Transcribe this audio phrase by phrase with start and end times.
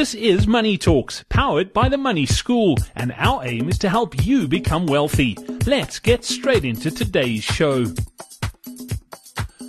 [0.00, 4.24] This is Money Talks, powered by the Money School, and our aim is to help
[4.24, 5.36] you become wealthy.
[5.66, 7.84] Let's get straight into today's show.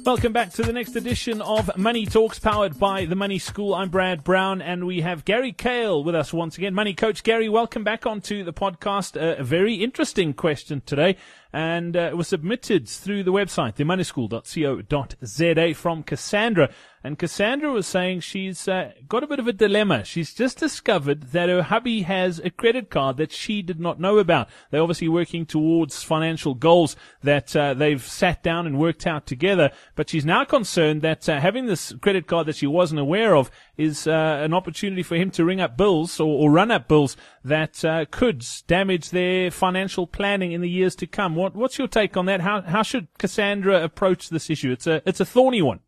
[0.06, 3.76] Welcome back to the next edition of Money Talks, powered by the Money School.
[3.76, 6.74] I'm Brad Brown, and we have Gary Kayle with us once again.
[6.74, 9.18] Money Coach Gary, welcome back onto the podcast.
[9.18, 11.18] A very interesting question today
[11.54, 16.70] and uh, it was submitted through the website, themoneyschool.co.za from Cassandra.
[17.04, 20.04] And Cassandra was saying she's uh, got a bit of a dilemma.
[20.04, 24.20] She's just discovered that her hubby has a credit card that she did not know
[24.20, 24.50] about.
[24.70, 29.72] They're obviously working towards financial goals that uh, they've sat down and worked out together.
[29.96, 33.50] But she's now concerned that uh, having this credit card that she wasn't aware of
[33.78, 37.18] is uh, an opportunity for him to ring up bills or, or run up bills
[37.44, 41.36] that uh, could damage their financial planning in the years to come.
[41.36, 42.42] What, what's your take on that?
[42.42, 44.72] How, how should Cassandra approach this issue?
[44.72, 45.80] It's a, it's a thorny one.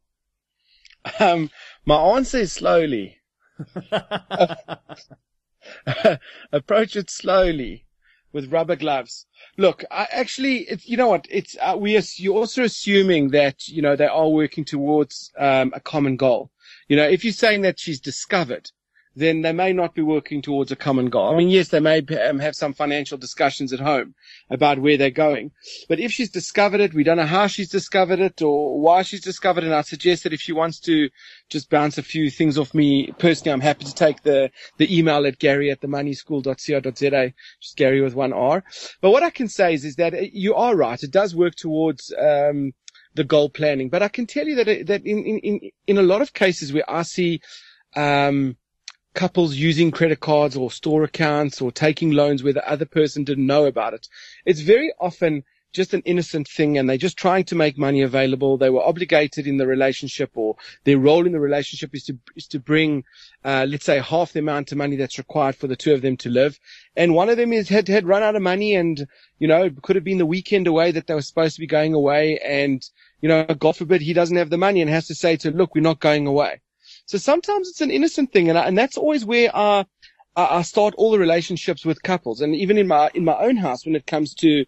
[1.19, 1.51] Um,
[1.85, 3.19] my answer is slowly.
[6.51, 7.85] approach it slowly
[8.31, 9.25] with rubber gloves.
[9.57, 11.27] Look, I actually, it's, you know what?
[11.29, 15.79] It's, uh, we, you're also assuming that, you know, they are working towards, um, a
[15.79, 16.51] common goal.
[16.87, 18.71] You know, if you're saying that she's discovered,
[19.15, 21.33] then they may not be working towards a common goal.
[21.33, 24.15] I mean, yes, they may um, have some financial discussions at home
[24.49, 25.51] about where they're going.
[25.87, 29.21] But if she's discovered it, we don't know how she's discovered it or why she's
[29.21, 29.67] discovered it.
[29.67, 31.09] And I suggest that if she wants to
[31.49, 35.25] just bounce a few things off me personally, I'm happy to take the, the email
[35.27, 38.63] at gary at themoneyschool.co.za, just Gary with one R.
[39.01, 41.01] But what I can say is, is that you are right.
[41.01, 42.73] It does work towards, um,
[43.15, 43.89] the goal planning.
[43.89, 46.89] But I can tell you that, that in, in, in a lot of cases where
[46.89, 47.41] I see,
[47.95, 48.57] um,
[49.13, 53.45] couples using credit cards or store accounts or taking loans where the other person didn't
[53.45, 54.07] know about it.
[54.45, 58.57] It's very often just an innocent thing and they're just trying to make money available.
[58.57, 62.47] They were obligated in the relationship or their role in the relationship is to, is
[62.47, 63.03] to bring,
[63.43, 66.15] uh, let's say half the amount of money that's required for the two of them
[66.17, 66.59] to live.
[66.95, 69.07] And one of them is had, had run out of money and,
[69.39, 71.67] you know, it could have been the weekend away that they were supposed to be
[71.67, 72.37] going away.
[72.37, 72.87] And,
[73.19, 75.73] you know, God forbid he doesn't have the money and has to say to, look,
[75.73, 76.61] we're not going away.
[77.05, 79.85] So sometimes it's an innocent thing, and I, and that's always where I,
[80.35, 83.85] I start all the relationships with couples, and even in my in my own house
[83.85, 84.65] when it comes to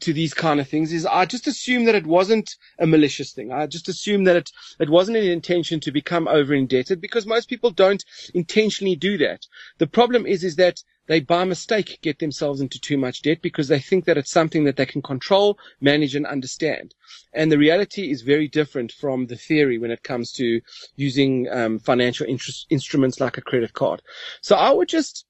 [0.00, 3.52] to these kind of things is I just assume that it wasn't a malicious thing.
[3.52, 7.48] I just assume that it, it wasn't an intention to become over indebted because most
[7.48, 8.04] people don't
[8.34, 9.46] intentionally do that.
[9.78, 13.68] The problem is, is that they by mistake get themselves into too much debt because
[13.68, 16.94] they think that it's something that they can control, manage and understand.
[17.32, 20.60] And the reality is very different from the theory when it comes to
[20.96, 24.02] using um, financial interest, instruments like a credit card.
[24.42, 25.24] So I would just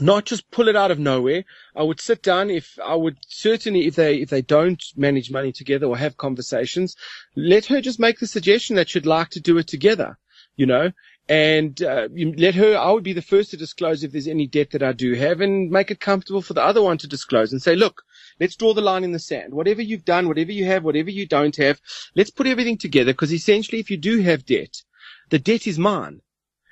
[0.00, 1.44] not just pull it out of nowhere.
[1.76, 5.52] I would sit down if I would certainly if they if they don't manage money
[5.52, 6.96] together or have conversations,
[7.36, 10.18] let her just make the suggestion that she'd like to do it together.
[10.56, 10.92] You know,
[11.32, 12.76] and uh, let her.
[12.76, 15.40] I would be the first to disclose if there's any debt that I do have,
[15.40, 18.02] and make it comfortable for the other one to disclose and say, look,
[18.38, 19.54] let's draw the line in the sand.
[19.54, 21.80] Whatever you've done, whatever you have, whatever you don't have,
[22.14, 23.14] let's put everything together.
[23.14, 24.82] Because essentially, if you do have debt,
[25.30, 26.20] the debt is mine.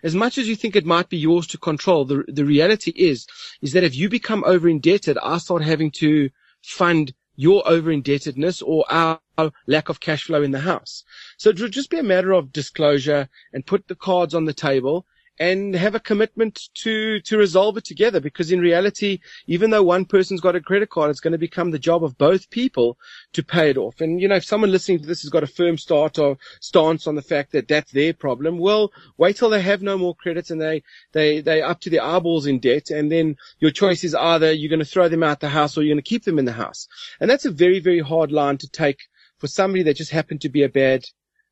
[0.02, 3.26] As much as you think it might be yours to control, the the reality is
[3.62, 6.28] is that if you become over indebted, I start having to
[6.60, 9.18] fund your over indebtedness or our
[9.66, 11.04] lack of cash flow in the house.
[11.38, 14.52] So it would just be a matter of disclosure and put the cards on the
[14.52, 15.06] table
[15.40, 18.20] and have a commitment to, to resolve it together.
[18.20, 21.70] Because in reality, even though one person's got a credit card, it's going to become
[21.70, 22.98] the job of both people
[23.32, 24.02] to pay it off.
[24.02, 27.06] And, you know, if someone listening to this has got a firm start or stance
[27.06, 30.50] on the fact that that's their problem, well, wait till they have no more credits
[30.50, 32.90] and they, they, they up to their eyeballs in debt.
[32.90, 35.82] And then your choice is either you're going to throw them out the house or
[35.82, 36.86] you're going to keep them in the house.
[37.18, 38.98] And that's a very, very hard line to take
[39.38, 41.02] for somebody that just happened to be a bad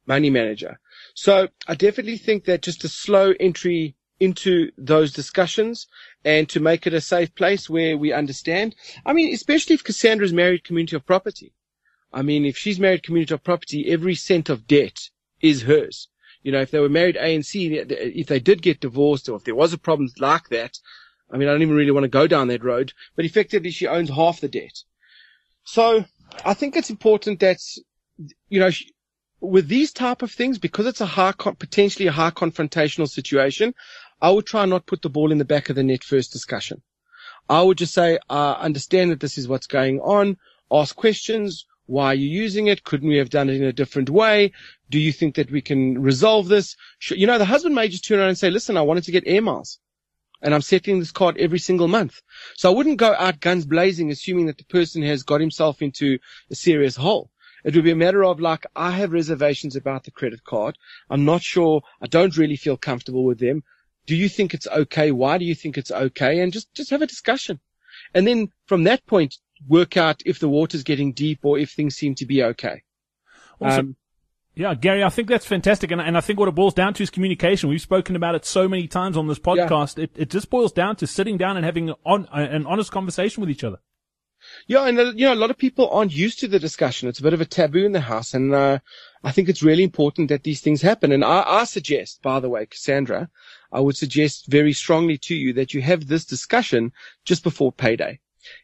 [0.06, 0.78] money manager.
[1.20, 5.88] So I definitely think that just a slow entry into those discussions
[6.24, 8.76] and to make it a safe place where we understand.
[9.04, 11.54] I mean, especially if Cassandra's married community of property.
[12.12, 16.06] I mean, if she's married community of property, every cent of debt is hers.
[16.44, 17.52] You know, if they were married ANC,
[17.90, 20.78] if they did get divorced or if there was a problem like that,
[21.32, 23.88] I mean, I don't even really want to go down that road, but effectively she
[23.88, 24.84] owns half the debt.
[25.64, 26.04] So
[26.44, 27.58] I think it's important that,
[28.48, 28.70] you know,
[29.40, 33.75] with these type of things, because it's a high, potentially a high confrontational situation,
[34.20, 36.82] I would try not put the ball in the back of the net first discussion.
[37.49, 40.37] I would just say, I understand that this is what's going on.
[40.70, 41.64] Ask questions.
[41.87, 42.85] Why are you using it?
[42.85, 44.52] Couldn't we have done it in a different way?
[44.90, 46.76] Do you think that we can resolve this?
[47.11, 49.25] You know, the husband may just turn around and say, listen, I wanted to get
[49.26, 49.79] air miles
[50.43, 52.20] and I'm settling this card every single month.
[52.56, 56.19] So I wouldn't go out guns blazing, assuming that the person has got himself into
[56.50, 57.31] a serious hole.
[57.69, 60.79] It would be a matter of like, I have reservations about the credit card.
[61.11, 61.82] I'm not sure.
[62.00, 63.62] I don't really feel comfortable with them.
[64.06, 65.11] Do you think it's okay?
[65.11, 66.41] Why do you think it's okay?
[66.41, 67.61] And just, just have a discussion.
[68.15, 69.37] And then from that point,
[69.67, 72.85] work out if the water's getting deep or if things seem to be okay.
[73.61, 73.79] Awesome.
[73.79, 73.97] Um,
[74.55, 75.91] yeah, Gary, I think that's fantastic.
[75.91, 77.69] And, and I think what it boils down to is communication.
[77.69, 79.99] We've spoken about it so many times on this podcast.
[79.99, 80.05] Yeah.
[80.05, 83.50] It, it just boils down to sitting down and having on, an honest conversation with
[83.50, 83.81] each other.
[84.66, 87.08] Yeah, and uh, you know, a lot of people aren't used to the discussion.
[87.08, 88.78] It's a bit of a taboo in the house, and uh,
[89.22, 91.12] I think it's really important that these things happen.
[91.12, 93.31] And I, I suggest, by the way, Cassandra,
[93.72, 96.93] I would suggest very strongly to you that you have this discussion
[97.25, 98.20] just before payday.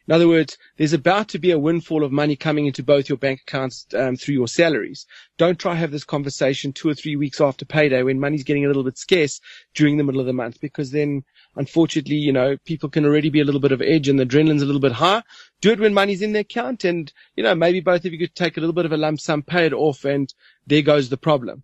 [0.07, 3.17] In other words, there's about to be a windfall of money coming into both your
[3.19, 5.05] bank accounts um, through your salaries.
[5.37, 8.65] Don't try to have this conversation two or three weeks after payday when money's getting
[8.65, 9.41] a little bit scarce
[9.73, 11.23] during the middle of the month because then
[11.55, 14.61] unfortunately, you know, people can already be a little bit of edge and the adrenaline's
[14.61, 15.23] a little bit high.
[15.61, 18.35] Do it when money's in their account and, you know, maybe both of you could
[18.35, 20.33] take a little bit of a lump sum, pay it off and
[20.67, 21.63] there goes the problem.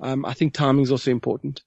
[0.00, 1.62] Um, I think timing is also important.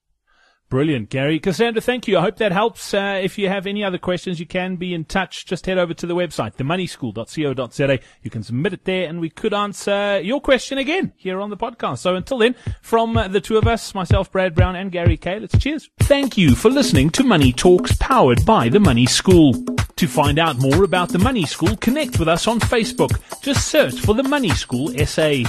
[0.68, 1.38] Brilliant, Gary.
[1.38, 2.18] Cassandra, thank you.
[2.18, 2.92] I hope that helps.
[2.92, 5.46] Uh, if you have any other questions, you can be in touch.
[5.46, 7.98] Just head over to the website, themoneyschool.co.za.
[8.22, 11.56] You can submit it there and we could answer your question again here on the
[11.56, 11.98] podcast.
[11.98, 15.56] So until then, from the two of us, myself, Brad Brown and Gary Kay, let's
[15.56, 15.88] cheers.
[16.00, 19.54] Thank you for listening to Money Talks powered by The Money School.
[19.96, 23.18] To find out more about The Money School, connect with us on Facebook.
[23.40, 25.44] Just search for The Money School SA.